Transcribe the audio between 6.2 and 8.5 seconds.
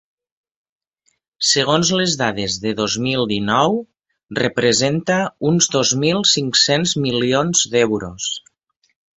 cinc-cents milions d’euros.